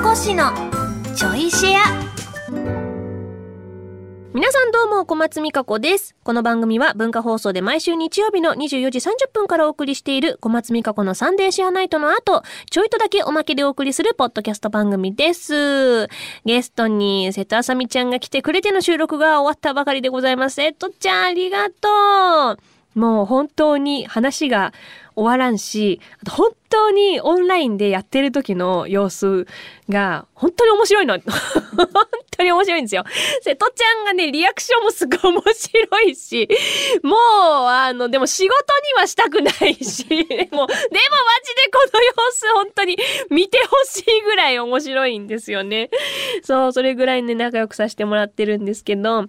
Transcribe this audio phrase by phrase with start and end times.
[0.00, 0.50] こしの
[1.14, 2.02] ちょいシェア。
[4.32, 6.16] 皆さんどうも小松美香子です。
[6.24, 16.08] この番組は文化放送で毎週日曜日の24時30分からお送りしている小松美香子のサンデーシェアナイトの後ちょいとだけおまけでお送りするポッドキャスト番組です。
[16.46, 20.54] ゲストに瀬戸あさみちゃんが来てくれての収録が終わったばかりでございます。
[20.54, 22.98] 瀬戸ちゃんありがとう。
[22.98, 24.72] もう本当に話が
[25.14, 29.46] 終わらんし、あと本当にオンラインでやってる時の様子
[29.88, 31.18] が本当に面白いの。
[31.76, 31.88] 本
[32.36, 33.04] 当に面白いんですよ。
[33.42, 36.48] 瀬戸ちゃんがね、リアクションもすごい面白いし、
[37.02, 37.16] もう、
[37.68, 40.68] あの、でも仕事にはしたくないし、で も、でもマジで
[41.72, 42.96] この様子本当に
[43.30, 45.90] 見てほしいぐらい面白いんですよね。
[46.42, 49.28] そう、それぐらいね、仲良くさせてもらってるんですけど、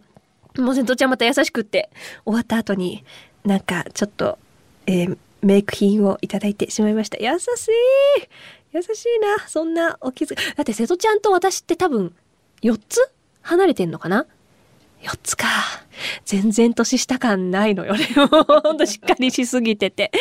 [0.57, 1.89] もう瀬戸ちゃんまた優しくって、
[2.25, 3.03] 終わった後に、
[3.43, 4.37] なんかちょっと、
[4.87, 7.17] えーメイク品をいただいてしまいました。
[7.17, 7.49] 優しい
[8.73, 9.47] 優しいな。
[9.47, 12.15] そんなお気づきだって瀬戸ちゃんと私って多分
[12.63, 12.99] 4つ
[13.41, 14.25] 離れてんのかな？
[15.03, 15.47] ?4 つか。
[16.25, 18.05] 全然年下感ないのよね。
[18.15, 20.11] ほんとしっかりしすぎてて。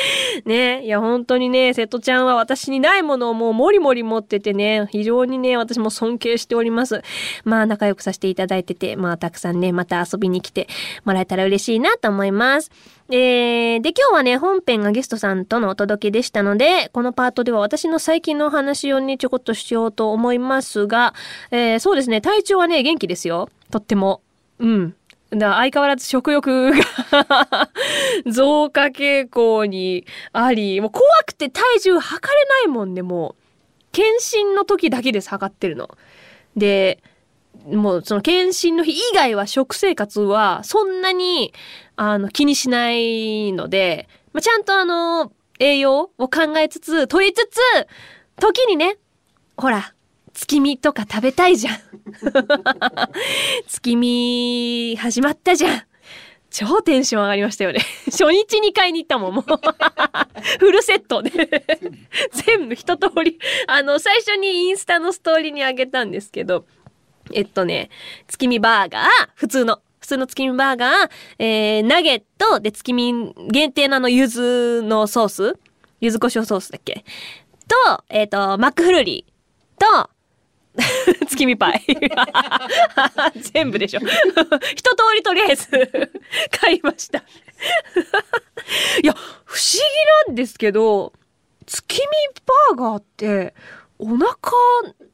[0.44, 0.84] ね。
[0.84, 7.02] いや、本当にね、瀬戸ちゃんは私にないものをもうもりもり持っててね、非常にね、私も尊敬しております。
[7.44, 10.68] まあ、仲良くさせていただいてて、まあ、たくさんね、また遊びに来て
[11.04, 12.70] もらえたら嬉しいなと思います。
[13.10, 21.14] えー、で、今日はね、本編がゲストさんとのお届けでしたので、このパートでは私の最近のお話をね、ちょこっとしようと思いますが、
[21.50, 23.48] えー、そうですね、体調はね、元気ですよ。
[23.70, 24.22] とっても。
[24.62, 24.94] うん。
[25.30, 27.70] だ相変わらず食欲が
[28.30, 33.42] 増加傾向にあり、もう怖くて体重測れないもんね、もう。
[33.92, 35.90] 検診の時だけです、測ってるの。
[36.56, 37.02] で、
[37.70, 41.52] もうその検診の日以外は食生活はそんなに
[41.96, 47.60] あの気にしないので、まあ、ちゃんとあの栄養を考えつつ、取りつつ、
[48.40, 48.96] 時にね、
[49.56, 49.94] ほら、
[50.34, 51.78] 月見とか食べたいじゃん。
[53.68, 55.82] 月見始まったじゃん。
[56.50, 57.80] 超テンション上がりましたよね。
[58.06, 59.44] 初日に買いに行ったもん、もう。
[60.60, 61.30] フルセットで
[62.46, 63.38] 全部一通り。
[63.66, 66.66] あの、最初にインスタのストーリーにあげたんですけど、
[67.32, 67.88] えっとね、
[68.28, 75.58] 月見バーガー、普通の、普通の月見バーガー、えー、ナゲット、で、月見限定のあの、柚子のソース？
[76.00, 77.04] 柚子胡椒ソースだっけ？
[77.86, 80.10] と、えっ、ー、と、マックフルーリーと、
[81.28, 81.84] 月見パイ。
[83.52, 84.00] 全部でしょ。
[84.00, 85.68] 一通りとりあえず
[86.50, 89.82] 買いましたいや、不思
[90.26, 91.12] 議なんですけど、
[91.66, 92.06] 月見
[92.46, 93.54] バーガーって、
[93.98, 94.26] お腹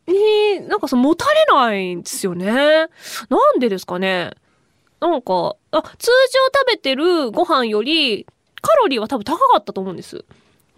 [0.07, 2.47] になんかそ持たれないんですよね。
[2.47, 2.87] な
[3.53, 4.33] んでですかね
[5.01, 8.27] なんか、あ、通常食べてるご飯より
[8.63, 10.25] カロリーは多分高かったと思うんです。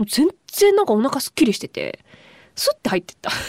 [0.06, 2.00] 全然なんかお腹すっきりしてて。
[2.60, 3.30] スッて入ってった。
[3.30, 3.46] ス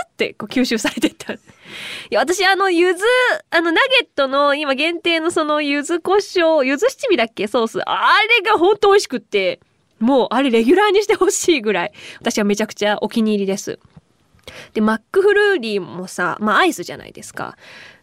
[0.00, 1.32] ッてこう吸収されてった。
[1.32, 1.38] い
[2.10, 3.04] や、私あの、ゆず、
[3.50, 7.46] あの、ナゲットの今限定のそのゆず胡椒、ゆず七味だっけ？
[7.46, 7.80] ソース。
[7.88, 9.60] あれがほんと美味しくって、
[10.00, 13.78] もうあれレギュラーにしてほしいぐらい、私はめちゃくちゃお気に入りです。
[14.74, 17.56] で、マックフルーリーもさ、まあアイスじゃないですか。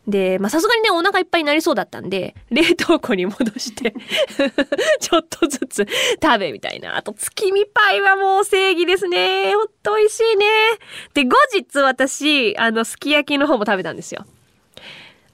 [0.07, 3.93] で、まさすがにね、お腹いっぱいになりそうだったんで、冷凍庫に戻して
[4.99, 5.87] ちょっとずつ
[6.21, 6.97] 食べみたいな。
[6.97, 9.53] あと、月見パイはもう正義ですね。
[9.53, 10.45] ほんと美味しいね。
[11.13, 14.25] で、後日私、あの、すき焼きの方も食べたんですよ。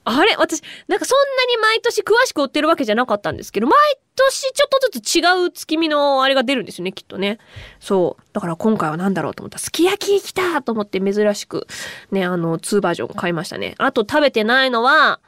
[0.08, 3.76] あれ私、なんかそんなに毎年詳しく売ってるわけじゃなかったんですけど、毎
[4.14, 7.38] 年ちょっとずつ違う月見のあれが出るんですよね、きっとね。
[7.80, 8.22] そう。
[8.32, 11.66] だから今回は何だろうと思った、すき焼き来たと思って珍しく、
[12.12, 13.74] ね、あの、2バージョン買いましたね。
[13.78, 15.18] あと食べてないのは、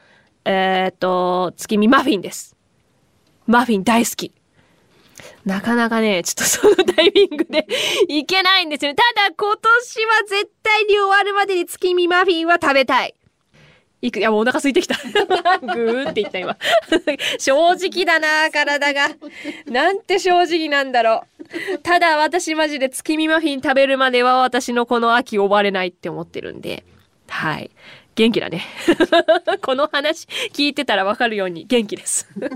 [0.45, 2.57] えー、っと、月見マフィンです。
[3.49, 4.33] マフィン大好き。
[5.45, 7.67] なかなかね、ちょっとそのタイミングで
[8.07, 8.95] いけないんですよね。
[8.95, 13.17] ただ今年は絶対に終わるまでに月見マフィンは食べたい。
[14.01, 14.95] いく、いやもうお腹空いてきた。
[15.61, 16.57] ぐーって言った今。
[17.39, 19.09] 正直だな、体が。
[19.67, 21.25] なんて正直なんだろ
[21.75, 21.79] う。
[21.79, 26.85] ただ私マジで月見マフィン食べるまでは私のこの秋終われないって思ってるんで。
[27.29, 27.71] はい。
[28.15, 28.65] 元気だね。
[29.63, 32.29] この話聞いてたらわかるように元気です。
[32.41, 32.47] は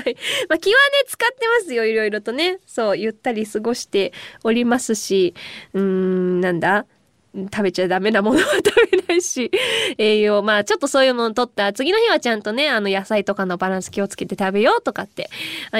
[0.00, 0.16] い。
[0.48, 1.84] まあ、気はね、使ってますよ。
[1.84, 2.58] いろいろとね。
[2.66, 5.34] そう、ゆったり過ごしておりますし、
[5.72, 6.86] うーん、なんだ？
[7.34, 9.50] 食べちゃダメなものは食べないし、
[9.98, 15.30] 栄養、まあちょっとそういうのを取った次の日はちゃんとね、あの野菜とかのバランス気をつけて食べようとかって、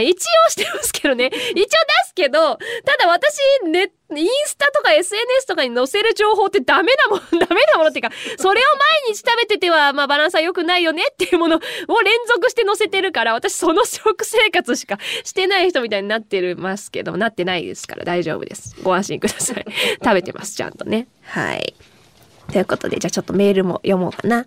[0.00, 1.68] 一応してますけどね、 一応出
[2.06, 3.38] すけど、ただ私、
[3.68, 8.64] ね、インスタとか SNS とかに載せる情報ってダメなもの、 ダメなものっていうか、それを
[9.06, 11.60] 毎日食べてては、まあバランスは良くないよねっていうものを
[12.02, 18.76] 連続して載せてるから、私その食生活しかしてない人みたいになってるますけど、なってないですから大丈夫です。
[18.82, 19.64] ご安心ください。
[20.02, 21.08] 食べてます、ちゃんとね。
[21.22, 21.74] はい。
[22.52, 24.46] ということで、じゃあちょっとメールも読もうかな。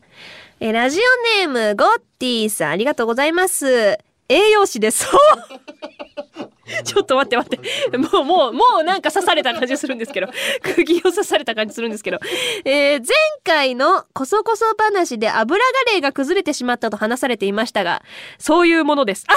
[0.60, 3.98] えラジオネーム、ゴッティさん、ありがとうございます。
[4.30, 5.06] 栄養士です。
[6.84, 7.60] ちょっと待って待っ
[7.92, 7.98] て。
[7.98, 10.28] もう、もう、もうなんか刺された感じするんですけど。
[10.64, 12.20] 釘を刺された感じするんですけど。
[12.64, 13.08] えー、前
[13.44, 18.02] 回のこそこそ話で油ガレーが崩れてしまったと話されていましたが、
[18.40, 19.26] そういうものです。
[19.28, 19.34] あ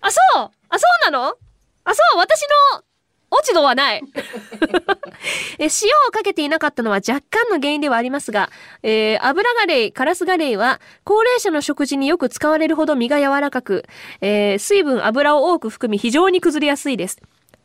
[0.00, 1.36] あ、そうあ、そうなの？
[1.84, 2.42] あ、そう、私
[2.74, 2.82] の
[3.30, 4.02] 落ち度はない
[5.58, 5.68] え塩
[6.08, 8.50] をかけていなかったのは若干の原因ではありますが、
[8.82, 13.84] えー、油ガレイ、カラスガレイは高齢者の食事によく使われるほど身が柔らかく、
[14.20, 17.18] えー、水分、油を多く含み非常に崩れやすいです。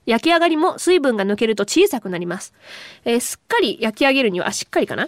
[0.05, 2.53] 焼き上がりも水分が抜けると小さくなります。
[3.05, 5.07] えー、すっかり焼き上げるには、しっかりかな？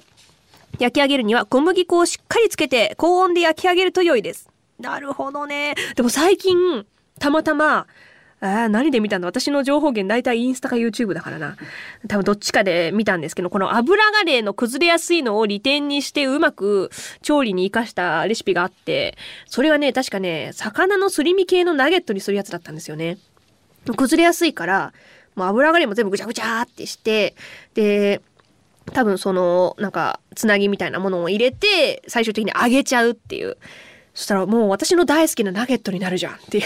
[0.79, 4.49] 焼き上げるには小麦粉をしっかりつけて高温で焼き上げると良いです。
[4.79, 5.75] なるほどね。
[5.95, 6.85] でも最近、
[7.19, 7.87] たまたま、
[8.43, 9.27] ああ何で見たの？
[9.27, 11.55] 私の情報源大体インスタか YouTube だからな。
[12.09, 16.91] 多分どっちかで見たんですけど、この油ガレーの崩れやすいのを利点にしてうまく
[17.21, 23.17] 調理に活かしたレシピがあって、それはね、確かね、魚のすり身系のナゲットにするやつだったんですよね。
[23.95, 24.91] 崩れやすいから、
[25.35, 27.35] もう油ガレーも全部ぐちゃぐちゃってして、
[27.75, 28.21] で、
[28.91, 33.55] 多分その、なんか、つなぎみたいなものを入れて、最終的に揚げちゃうっていう。
[34.13, 36.63] そしたらもう私の大好きなナゲットになるじゃんっていう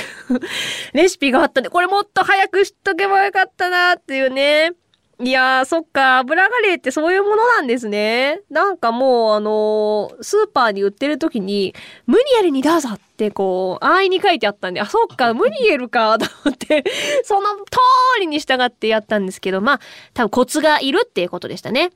[0.93, 4.73] レシピがあったんで、これもっと早く知っとけばよかったなっていうね。
[5.19, 8.41] いやー、そっか、油ガレーってそういうものなんですね。
[8.51, 11.73] なんかもう、あのー、スーパーに売ってる時に、
[12.05, 16.83] ムニエルにどうぞってこう、安易に書いてあったんで、あ、そっか、ムニエルか、と思って、
[17.25, 17.79] その通
[18.19, 19.79] りに従ってやったんですけど、まあ、
[20.13, 21.89] 多分コツがいるっていうことでしたね。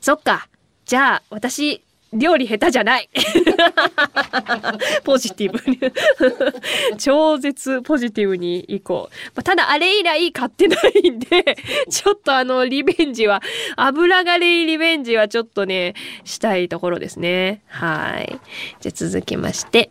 [0.00, 0.46] そっか。
[0.84, 1.82] じゃあ、私、
[2.12, 3.08] 料理下手じゃない
[5.04, 5.78] ポジティブに
[6.98, 9.42] 超絶ポジティブにいこう。
[9.42, 11.56] ただあれ以来買ってないんで、
[11.88, 13.42] ちょっとあのリベンジは、
[13.76, 17.62] 油がれリベンジはちょっとね、したいところですね。
[17.68, 18.40] はい。
[18.80, 19.90] じゃあ続きまして。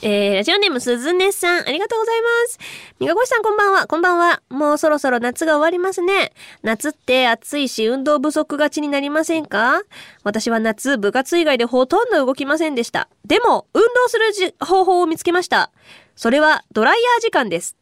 [0.00, 2.58] えー、ラジオネームすずねさん、ありがとうございます。
[2.98, 4.42] みがこしさんこんばんは、こんばんは。
[4.48, 6.32] もうそろそろ夏が終わりますね。
[6.62, 9.82] 夏って暑いし運動不足がちになりませんか？
[10.24, 13.08] 私は夏、部活以外でほとんど動きませんでした。
[13.26, 15.70] でも、運動する方法を見つけました。
[16.16, 17.76] それはドライヤー時間です。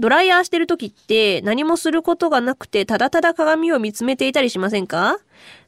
[0.00, 5.18] ドライヤーしてる時って何もすることがなくてただただ鏡を見つめていたりしませんか？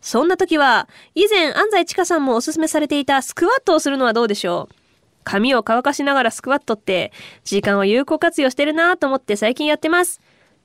[0.00, 4.85] そんな時は以前安西千佳さんもおすすめされていたスクワットをするのはどうでしょう？
[5.26, 7.12] 髪を乾かしながらスクワットって
[7.42, 10.20] 時間を有効活用してるなと思って最近やってます。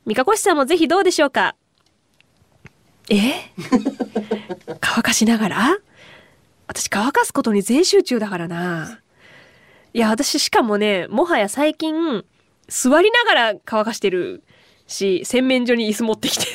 [0.05, 1.55] 三かこしさんもぜひどうでしょうか？
[3.09, 3.33] え？
[4.79, 5.77] 乾かしながら？
[6.67, 8.99] 私乾かすことに全集中だからな。
[9.93, 12.23] いや、私しかもね、もはや最近
[12.67, 14.43] 座りながら乾かしてる
[14.85, 16.45] し、洗面所に椅子持ってきて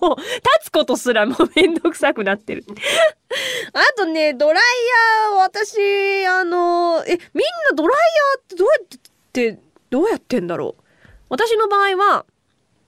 [0.00, 0.30] もう、立
[0.66, 2.64] つことすらもうめんどくさくなってる。
[3.72, 4.62] あとね、ドライ
[5.30, 7.18] ヤー、私、あの、え、みん
[7.70, 7.98] なドライ
[8.36, 8.98] ヤーってどうやっ
[9.32, 9.58] て、
[9.90, 10.84] どうやってんだろう
[11.28, 12.26] 私の場合は、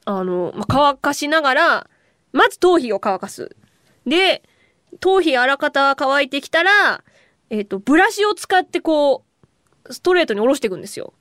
[0.04, 1.90] あの、ま乾かしながら、
[2.32, 3.54] まず頭皮を乾かす。
[4.06, 4.42] で、
[5.00, 7.04] 頭皮あらかた乾いてきたら、
[7.50, 9.24] えっ、ー、と、ブラシを使ってこ
[9.84, 11.14] う、ストレートに下ろしていくんですよ。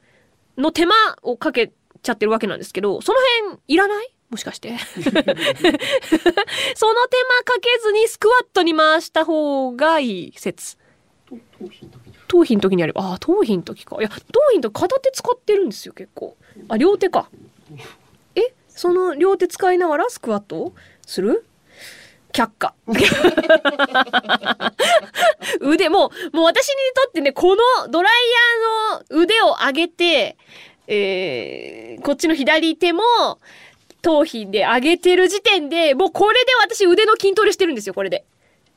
[0.57, 1.71] の手間をかけ
[2.01, 4.15] ちゃってるわけなんですけど、その辺いらない？
[4.31, 5.33] もしかして その手間
[7.43, 10.77] かけずにスクワットに回した方がいい説。
[12.27, 13.97] 頭皮の時にあれば、ああ、頭皮の時か。
[13.99, 14.21] いや、頭
[14.53, 16.37] 皮の時片手使ってるんですよ、結構。
[16.69, 17.29] あ、両手か。
[18.35, 20.73] えその両手使いながらスクワット
[21.05, 21.45] する？
[22.31, 22.73] 却下。
[25.59, 28.13] 腕も、もう私にとってね、このドライ
[29.09, 30.37] ヤーの腕を上げて、
[30.87, 33.03] えー、こっちの左手も、
[34.01, 38.25] 頭皮で上げてる時点で、もうこれで私腕の筋トレしてるんですよ、これで。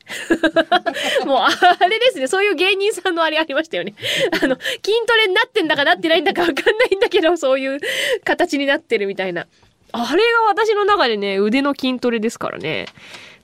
[1.25, 1.49] もう、あ
[1.87, 3.95] れですね、そういう芸人さんのあれありましたよね。
[4.41, 7.79] あの、筋トレになってんだかなってないんだかわかんないんだけど、そういう
[8.23, 9.47] 形になってるみたいな。
[9.91, 12.85] あれが私の中でね、腕の筋トレですからね。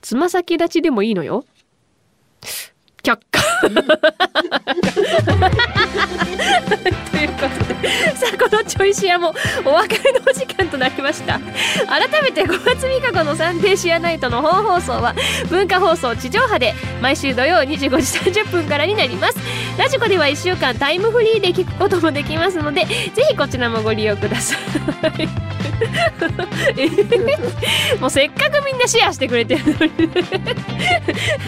[0.02, 1.46] つま先立ちでもいいのよ。
[3.04, 3.78] 却下 という
[7.34, 9.34] ことでさあこのちょいシアも
[9.66, 11.40] お別れの時間となりました。
[11.88, 15.16] 改めて小松美香子のサンデーシアナイトの本放送は
[15.50, 19.38] 文化放送地上波で毎週土曜25時30分からになります。
[19.78, 24.56] ラジコでは1週間タイムフリーで聞くこともできますのでぜひこちらもご利用くださ
[25.18, 25.62] い。
[28.00, 29.78] もうせっかくみんなシェアしてくれてるのに。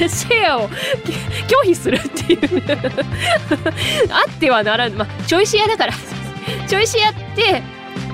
[0.10, 0.75] シェアを拒
[1.66, 2.40] 否するっていう。
[4.10, 4.94] あってはならん。
[4.94, 5.94] まあちょいシェアだから。
[6.68, 7.62] ちょいシェアって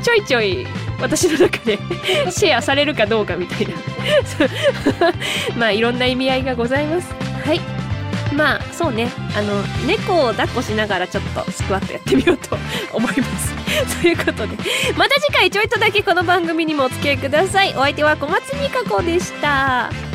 [0.01, 0.65] ちょいちょい
[1.01, 1.77] 私の中で
[2.31, 3.73] シェアされるかどうかみたいな。
[5.57, 7.13] まあいろんな意味合いがございます。
[7.45, 7.61] はい。
[8.33, 9.09] まあそうね。
[9.35, 12.57] あの猫を抱っこしながらちょっとスクワットやってみようと
[12.93, 13.53] 思います。
[14.01, 14.57] ということで。
[14.95, 17.73] また次回ちょいとだけこの番組にもお付き合いください。
[17.75, 20.08] お相手は小松美香子でした。